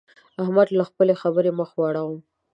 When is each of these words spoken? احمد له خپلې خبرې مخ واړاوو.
احمد 0.41 0.67
له 0.77 0.83
خپلې 0.89 1.13
خبرې 1.21 1.51
مخ 1.59 1.69
واړاوو. 1.79 2.17